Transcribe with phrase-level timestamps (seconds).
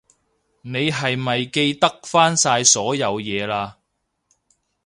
[0.63, 3.75] 你係咪記得返晒所有嘢喇？